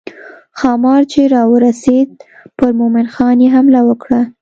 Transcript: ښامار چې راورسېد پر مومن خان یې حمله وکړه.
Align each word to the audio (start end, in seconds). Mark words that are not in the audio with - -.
ښامار 0.59 1.01
چې 1.11 1.21
راورسېد 1.33 2.09
پر 2.57 2.69
مومن 2.79 3.07
خان 3.13 3.37
یې 3.43 3.49
حمله 3.55 3.79
وکړه. 3.85 4.21